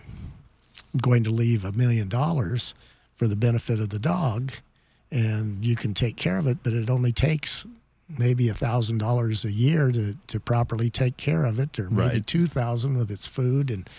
[1.01, 2.73] going to leave a million dollars
[3.15, 4.51] for the benefit of the dog,
[5.15, 7.65] and you can take care of it, but it only takes
[8.19, 12.15] maybe a thousand dollars a year to, to properly take care of it, or maybe
[12.15, 12.27] Right.
[12.27, 13.89] two thousand with its food, and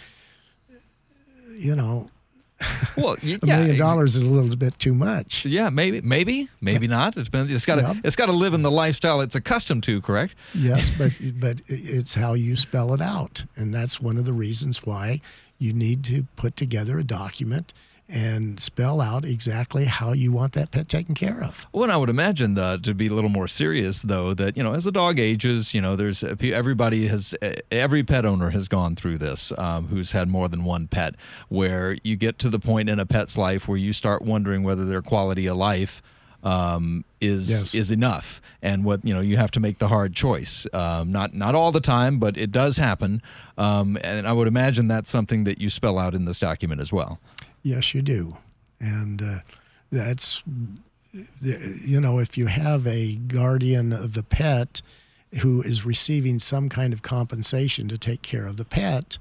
[1.59, 2.11] you know,
[2.97, 5.45] Well, y- a yeah, million dollars is a little bit too much.
[5.45, 7.17] Yeah, maybe, maybe, maybe not.
[7.17, 7.53] It depends.
[7.53, 7.95] It's got to, Yeah.
[8.05, 10.01] it's got to live in the lifestyle it's accustomed to.
[10.01, 10.35] Correct?
[10.55, 14.85] Yes, but but it's how you spell it out, and that's one of the reasons
[14.85, 15.21] why
[15.59, 17.73] you need to put together a document
[18.09, 21.67] and spell out exactly how you want that pet taken care of.
[21.73, 24.63] Well, and I would imagine uh, to be a little more serious, though, that you
[24.63, 27.35] know, as the dog ages, you know, there's everybody has
[27.73, 31.15] every pet owner has gone through this, um, who's had more than one pet,
[31.49, 34.85] where you get to the point in a pet's life where you start wondering whether
[34.85, 36.01] their quality of life
[36.45, 37.75] um, is Yes.
[37.75, 40.65] is enough, and what you know, you have to make the hard choice.
[40.73, 43.21] Um, not not all the time, but it does happen,
[43.59, 46.93] um, and I would imagine that's something that you spell out in this document as
[46.93, 47.19] well.
[47.67, 48.37] Yes, you do,
[48.79, 49.39] and uh,
[49.91, 50.45] that's
[51.41, 54.83] you know if you have a guardian of the pet
[55.43, 59.19] who is receiving some kind of compensation to take care of the pet.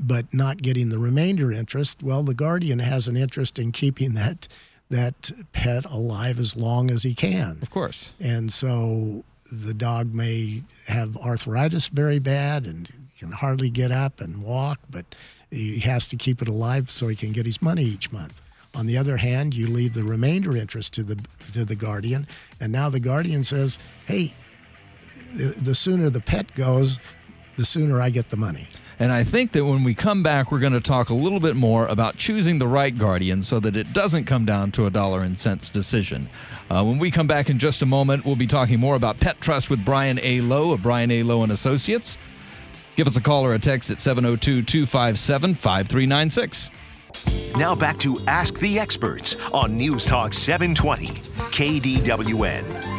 [0.00, 2.02] But not getting the remainder interest.
[2.02, 4.48] Well, the guardian has an interest in keeping that
[4.88, 7.58] that pet alive as long as he can.
[7.60, 8.12] Of course.
[8.18, 12.88] And so the dog may have arthritis very bad and
[13.18, 15.14] can hardly get up and walk, but
[15.50, 18.40] he has to keep it alive so he can get his money each month.
[18.74, 21.16] On the other hand, you leave the remainder interest to the
[21.52, 22.26] to the guardian,
[22.60, 24.34] and now the guardian says, "Hey,
[25.34, 27.00] the, sooner the pet goes,
[27.56, 28.68] the sooner I get the money."
[29.00, 31.54] And I think that when we come back, we're going to talk a little bit
[31.54, 35.22] more about choosing the right guardian so that it doesn't come down to a dollar
[35.22, 36.28] and cents decision.
[36.68, 39.40] Uh, when we come back in just a moment, we'll be talking more about pet
[39.40, 40.40] trust with Brian A.
[40.40, 41.22] Lowe of Brian A.
[41.22, 42.18] Lowe and Associates.
[42.98, 46.70] Give us a call or a text at 702 257 5396.
[47.56, 51.06] Now back to Ask the Experts on News Talk 720
[51.52, 52.97] KDWN.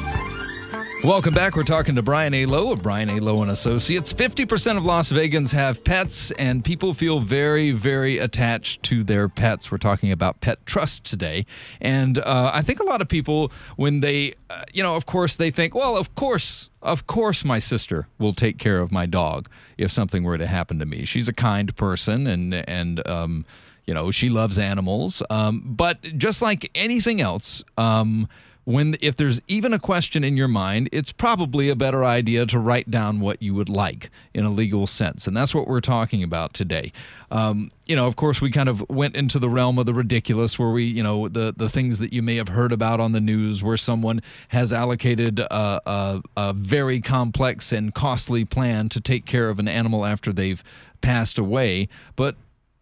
[1.04, 1.56] Welcome back.
[1.56, 2.46] We're talking to Brian A.
[2.46, 3.22] Lowe of Brian A.
[3.22, 4.12] Lowe and Associates.
[4.12, 9.72] 50% of Las Vegans have pets, and people feel very, very attached to their pets.
[9.72, 11.46] We're talking about pet trust today.
[11.80, 15.38] And uh, I think a lot of people, when they, uh, you know, of course,
[15.38, 19.50] they think, well, of course, of course, my sister will take care of my dog
[19.78, 21.06] if something were to happen to me.
[21.06, 23.46] She's a kind person, and, and, um,
[23.86, 25.24] you know, she loves animals.
[25.30, 28.28] Um, but just like anything else, um,
[28.70, 32.60] when if there's even a question in your mind, it's probably a better idea to
[32.60, 36.22] write down what you would like in a legal sense, and that's what we're talking
[36.22, 36.92] about today.
[37.32, 40.60] Um, you know, of course, we kind of went into the realm of the ridiculous,
[40.60, 43.20] where we, you know, the the things that you may have heard about on the
[43.20, 49.26] news, where someone has allocated a, a, a very complex and costly plan to take
[49.26, 50.64] care of an animal after they've
[51.02, 52.36] passed away, but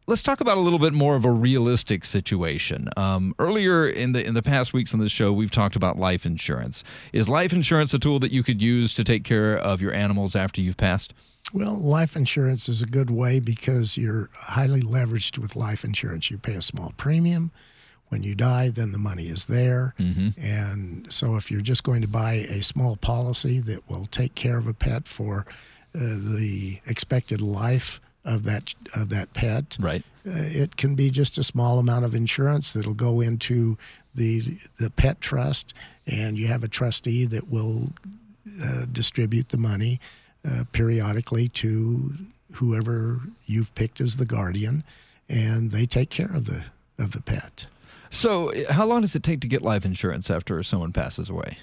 [0.10, 2.88] Let's talk about a little bit more of a realistic situation.
[2.96, 6.26] Um, earlier in the in the past weeks on the show, we've talked about life
[6.26, 6.86] insurance.
[7.12, 10.34] Is life insurance a tool that you could use to take care of your animals
[10.34, 11.13] after you've passed?
[11.52, 16.32] Well, life insurance is a good way because you're highly leveraged with life insurance.
[16.32, 17.52] You pay a small premium.
[18.08, 19.93] When you die, then the money is there.
[20.41, 24.58] And so, if you're just going to buy a small policy that will take care
[24.58, 25.46] of a pet for
[25.93, 30.03] uh, the expected life of that of that pet, Right.
[30.27, 33.77] uh, it can be just a small amount of insurance that'll go into
[34.15, 35.73] the the pet trust,
[36.06, 37.89] and you have a trustee that will
[38.63, 39.99] uh, distribute the money
[40.49, 42.13] uh, periodically to
[42.53, 44.84] whoever you've picked as the guardian,
[45.30, 46.65] and they take care of the
[46.97, 47.67] of the pet.
[48.10, 51.58] So, uh, how long does it take to get life insurance after someone passes away?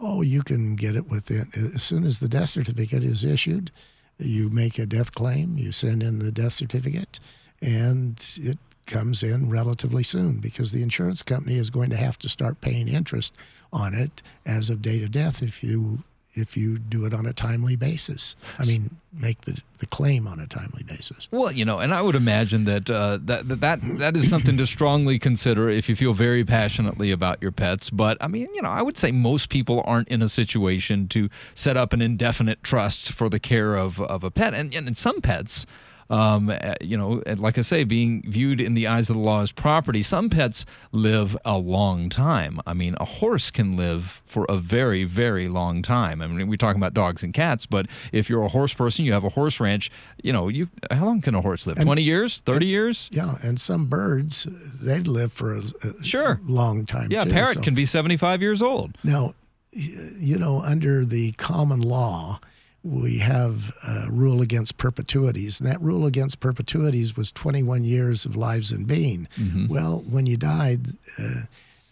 [0.00, 3.70] Oh, you can get it within as soon as the death certificate is issued.
[4.18, 7.18] You make a death claim, you send in the death certificate,
[7.60, 12.28] and it comes in relatively soon because the insurance company is going to have to
[12.28, 13.34] start paying interest
[13.72, 16.02] on it as of date of death if you
[16.34, 18.34] if you do it on a timely basis.
[18.58, 21.28] I mean, make the, the claim on a timely basis.
[21.30, 24.56] Well, you know, and I would imagine that uh, that, that that that is something
[24.58, 27.90] to strongly consider if you feel very passionately about your pets.
[27.90, 31.28] But I mean, you know, I would say most people aren't in a situation to
[31.54, 35.20] set up an indefinite trust for the care of of a pet, and and some
[35.20, 35.66] pets.
[36.10, 39.40] Um, uh, you know, like I say, being viewed in the eyes of the law
[39.42, 42.60] as property, some pets live a long time.
[42.66, 46.20] I mean, a horse can live for a very, very long time.
[46.20, 49.12] I mean, we're talking about dogs and cats, but if you're a horse person, you
[49.12, 49.90] have a horse ranch,
[50.22, 51.80] you know, you how long can a horse live?
[51.80, 52.40] 20 years?
[52.40, 53.08] 30 years?
[53.10, 54.46] Yeah, and some birds
[54.82, 56.38] they live for a, a Sure.
[56.44, 57.10] long time.
[57.10, 58.98] Yeah, a parrot so- can be 75 years old.
[59.02, 59.32] Now,
[59.72, 62.40] you know, under the common law,
[62.84, 68.36] we have a rule against perpetuities, and that rule against perpetuities was 21 years of
[68.36, 69.26] lives in being.
[69.68, 70.80] Well, when you died,
[71.18, 71.42] uh,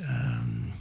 [0.06, 0.74] um,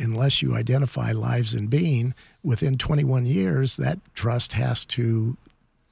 [0.00, 5.36] unless you identify lives in being, within 21 years, that trust has to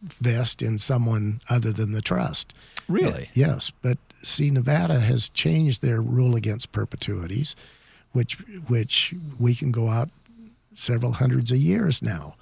[0.02, 2.54] vest in someone other than the trust.
[2.88, 3.28] Really?
[3.34, 7.54] Yes, but see, Nevada has changed their rule against perpetuities,
[8.12, 8.34] which
[8.68, 10.08] which we can go out
[10.74, 12.36] several hundreds of years now,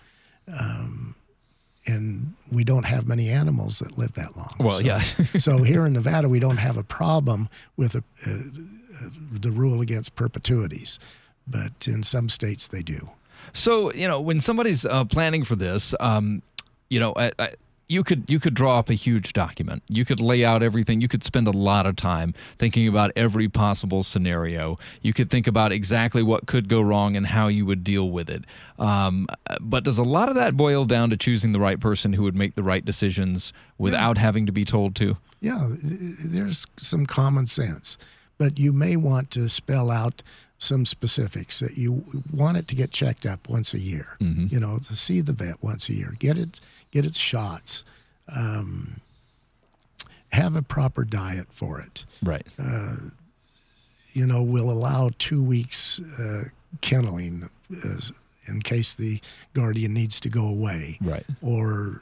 [0.49, 1.15] um,
[1.87, 4.55] and we don't have many animals that live that long.
[4.59, 5.01] Well, So- yeah.
[5.39, 9.81] so here in Nevada, we don't have a problem with a, uh, uh, the rule
[9.81, 10.99] against perpetuities,
[11.47, 13.11] but in some states they do.
[13.53, 16.43] So you know, when somebody's uh, planning for this, um,
[16.89, 17.51] you know, I, I,
[17.89, 19.83] you could you could draw up a huge document.
[19.89, 21.01] You could lay out everything.
[21.01, 24.79] You could spend a lot of time thinking about every possible scenario.
[25.03, 28.31] You could think about exactly what could go wrong and how you would deal with
[28.31, 28.45] it.
[28.79, 29.27] Um,
[29.61, 32.37] but does a lot of that boil down to choosing the right person who would
[32.37, 35.17] make the right decisions without having to be told to?
[35.41, 37.99] Yeah, there's some common sense,
[38.39, 40.23] but you may want to spell out
[40.59, 44.17] some specifics that you want it to get checked up once a year.
[44.21, 46.61] You know, to see the vet once a year, get it,
[46.95, 47.85] get its shots,
[48.35, 49.01] um,
[50.33, 52.07] have a proper diet for it.
[52.23, 52.47] Right.
[54.13, 56.45] You know, we'll allow two weeks uh,
[56.81, 57.51] kenneling
[57.85, 57.97] uh,
[58.47, 59.21] in case the
[59.55, 61.25] guardian needs to go away Right.
[61.43, 62.01] or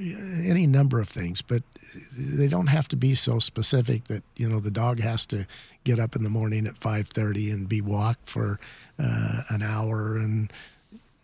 [0.00, 1.62] any number of things, but
[2.16, 5.46] they don't have to be so specific that you know the dog has to
[5.84, 8.60] get up in the morning at five thirty and be walked for
[8.98, 10.52] uh, an hour, and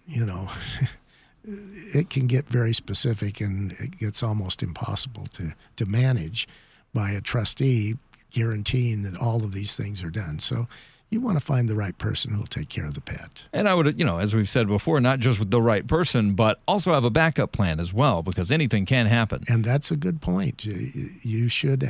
[0.07, 0.49] you know
[1.47, 6.49] it can get very specific and it gets almost impossible to to manage
[6.93, 7.97] by a trustee
[8.31, 10.39] guaranteeing that all of these things are done.
[10.39, 10.67] So
[11.11, 13.45] you want to find the right person who will take care of the pet.
[13.53, 16.35] And I would, you know, as we've said before, not just with the right person,
[16.35, 19.45] but also have a backup plan as well, because anything can happen.
[19.49, 20.65] And that's a good point.
[20.65, 21.87] You- You should,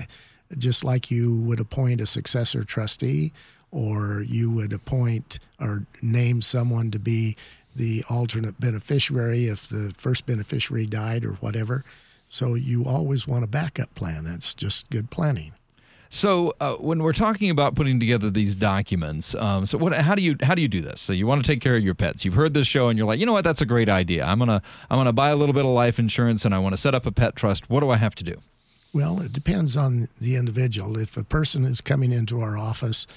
[0.59, 3.33] just like you would appoint a successor trustee,
[3.71, 7.37] or you would appoint or name someone to be
[7.75, 11.85] the alternate beneficiary if the first beneficiary died or whatever.
[12.29, 14.25] So you always want a backup plan.
[14.25, 15.53] That's just good planning.
[16.14, 19.93] So uh, when we're talking about putting together these documents, um, so what?
[19.95, 21.01] How do you how do you do this?
[21.01, 22.25] So you want to take care of your pets.
[22.25, 23.43] You've heard this show, and you're like, you know what?
[23.43, 24.25] That's a great idea.
[24.25, 26.77] I'm gonna I'm gonna buy a little bit of life insurance, and I want to
[26.77, 27.68] set up a pet trust.
[27.68, 28.41] What do I have to do?
[28.93, 30.99] Well, it depends on the individual.
[30.99, 33.09] If a person is coming into our office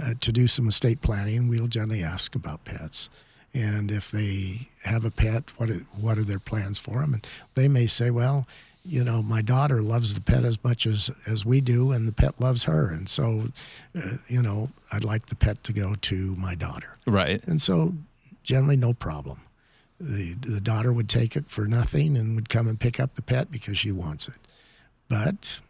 [0.00, 3.08] uh, to do some estate planning, we'll generally ask about pets.
[3.54, 7.14] And if they have a pet, what are, what are their plans for them?
[7.14, 8.46] And they may say, well,
[8.84, 12.12] you know, my daughter loves the pet as much as, as we do, and the
[12.12, 12.90] pet loves her.
[12.90, 13.48] And so,
[13.96, 16.98] uh, you know, I'd like the pet to go to my daughter.
[17.06, 17.42] Right.
[17.46, 17.94] And so,
[18.42, 19.40] generally, no problem.
[20.00, 23.22] The, the daughter would take it for nothing and would come and pick up the
[23.22, 24.34] pet because she wants it.
[25.08, 25.60] But,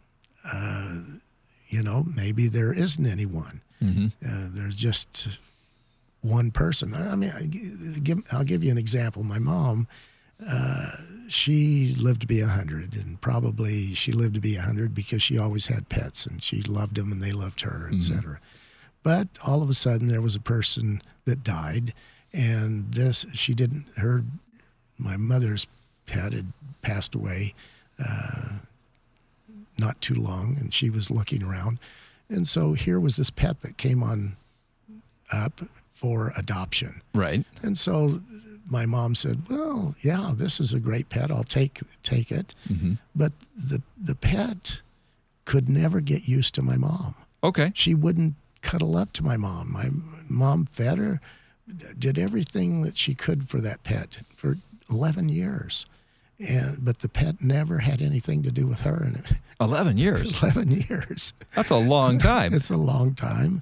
[0.51, 1.01] uh,
[1.69, 3.61] you know, maybe there isn't anyone.
[3.81, 4.07] Mm-hmm.
[4.25, 5.27] Uh, there's just
[6.25, 6.93] one person.
[6.93, 9.23] I mean, I give, I'll give you an example.
[9.23, 9.87] My mom,
[10.45, 10.91] uh,
[11.27, 15.67] she lived to be 100, and probably she lived to be 100 because she always
[15.67, 18.39] had pets and she loved them and they loved her, et cetera.
[19.03, 21.93] But all of a sudden, there was a person that died,
[22.33, 24.23] and this, she didn't, her,
[24.97, 25.67] my mother's
[26.05, 26.51] pet had
[26.81, 27.53] passed away
[28.03, 28.49] uh,
[29.77, 31.79] not too long, and she was looking around.
[32.29, 34.37] And so here was this pet that came on
[35.31, 35.61] up
[35.95, 37.01] for adoption.
[37.13, 37.45] Right.
[37.63, 38.21] And so
[38.69, 41.31] my mom said, "Well, yeah, this is a great pet.
[41.31, 42.93] I'll take take it." Mm-hmm.
[43.15, 44.81] But the the pet
[45.45, 47.15] could never get used to my mom.
[47.43, 47.71] Okay.
[47.73, 49.71] She wouldn't cuddle up to my mom.
[49.71, 49.89] My
[50.27, 51.21] mom fed her,
[51.97, 54.57] did everything that she could for that pet for
[54.89, 55.85] 11 years.
[56.39, 59.21] And but the pet never had anything to do with her in
[59.61, 60.37] Eleven years.
[60.43, 61.33] 11 years.
[61.55, 62.53] That's a long time.
[62.55, 63.61] It's a long time.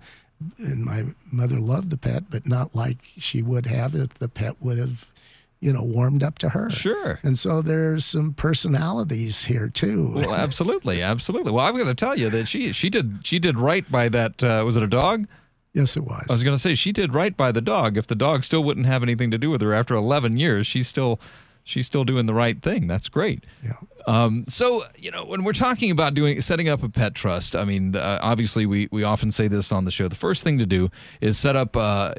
[0.60, 4.62] And my mother loved the pet, but not like she would have if the pet
[4.62, 5.12] would have,
[5.60, 6.70] you know, warmed up to her.
[6.70, 7.20] Sure.
[7.24, 10.12] And so there's some personalities here too.
[10.16, 11.52] Well, absolutely, absolutely.
[11.52, 14.44] Well, I'm going to tell you that she she did she did right by that.
[14.44, 15.28] Uh, was it a dog?
[15.74, 16.26] yes, it was.
[16.30, 17.98] I was going to say she did right by the dog.
[17.98, 20.88] If the dog still wouldn't have anything to do with her after 11 years, she's
[20.88, 21.20] still
[21.64, 22.88] she's still doing the right thing.
[22.88, 23.46] That's great.
[23.64, 23.74] yeah.
[24.06, 27.64] Um, so you know when we're talking about doing setting up a pet trust, I
[27.64, 30.08] mean uh, obviously we we often say this on the show.
[30.08, 30.90] The first thing to do
[31.22, 32.14] is set up uh,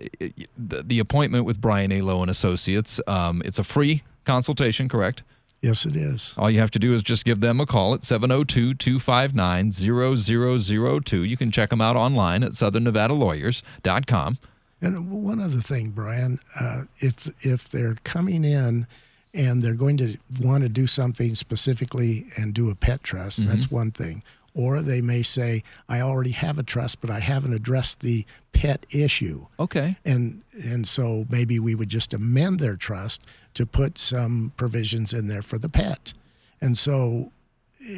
[0.56, 2.02] the, the appointment with Brian A.
[2.02, 3.00] Lowe and Associates.
[3.06, 5.22] Um, it's a free consultation, correct?
[5.60, 6.34] Yes, it is.
[6.36, 11.22] All you have to do is just give them a call at 702 259 0002.
[11.22, 14.38] You can check them out online at southernnevadalawyers.com.
[14.82, 18.86] And one other thing, Brian, uh, if if they're coming in
[19.34, 23.70] and they're going to want to do something specifically and do a pet trust, that's
[23.70, 24.22] one thing.
[24.54, 28.86] Or they may say, I already have a trust, but I haven't addressed the pet
[28.94, 29.46] issue.
[29.58, 29.96] Okay.
[30.04, 35.26] And and so maybe we would just amend their trust to put some provisions in
[35.26, 36.12] there for the pet.
[36.60, 37.32] And so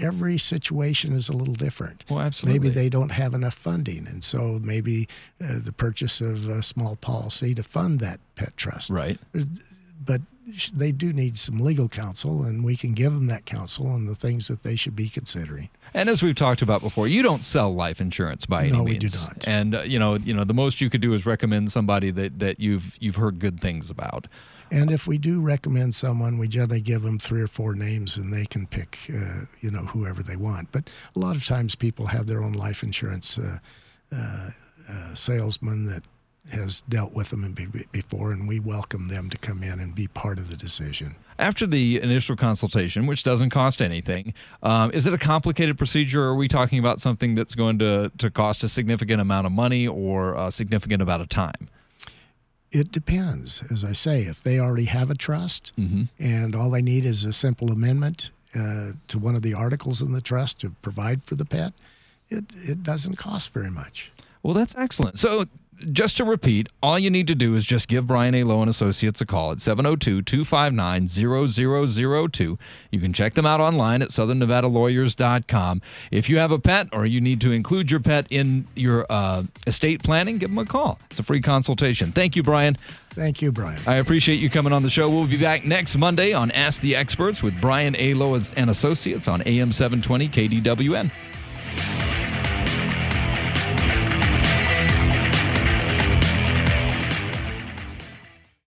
[0.00, 2.04] every situation is a little different.
[2.08, 2.58] Well, absolutely.
[2.58, 5.08] Maybe they don't have enough funding, and so maybe
[5.42, 8.90] uh, the purchase of a small policy to fund that pet trust.
[8.90, 9.20] Right.
[10.04, 10.22] But
[10.72, 14.14] they do need some legal counsel, and we can give them that counsel and the
[14.14, 15.70] things that they should be considering.
[15.92, 19.02] And as we've talked about before, you don't sell life insurance by any No, means.
[19.02, 19.48] we do not.
[19.48, 22.38] And uh, you know, you know, the most you could do is recommend somebody that,
[22.38, 24.28] that you've you've heard good things about.
[24.70, 28.32] And if we do recommend someone, we generally give them three or four names, and
[28.32, 30.72] they can pick, uh, you know, whoever they want.
[30.72, 33.58] But a lot of times, people have their own life insurance uh,
[34.12, 34.50] uh,
[34.90, 36.02] uh, salesman that
[36.52, 37.54] has dealt with them
[37.92, 41.16] before, and we welcome them to come in and be part of the decision.
[41.38, 44.32] After the initial consultation, which doesn't cost anything,
[44.62, 46.22] um, is it a complicated procedure?
[46.22, 49.52] Or are we talking about something that's going to, to cost a significant amount of
[49.52, 51.68] money or a significant amount of time?
[52.72, 53.62] It depends.
[53.70, 55.72] As I say, if they already have a trust
[56.18, 60.12] and all they need is a simple amendment uh, to one of the articles in
[60.12, 61.72] the trust to provide for the pet,
[62.28, 64.10] it, it doesn't cost very much.
[64.42, 65.18] Well, that's excellent.
[65.18, 65.46] So,
[65.92, 68.44] just to repeat, all you need to do is just give Brian A.
[68.44, 72.58] Lowe and Associates a call at 702 259 0002.
[72.90, 75.82] You can check them out online at southernnevadalawyers.com.
[76.10, 79.44] If you have a pet or you need to include your pet in your uh,
[79.66, 80.98] estate planning, give them a call.
[81.10, 82.12] It's a free consultation.
[82.12, 82.76] Thank you, Brian.
[83.10, 83.80] Thank you, Brian.
[83.86, 85.08] I appreciate you coming on the show.
[85.08, 88.14] We'll be back next Monday on Ask the Experts with Brian A.
[88.14, 91.10] Lowe and Associates on AM 720 KDWN.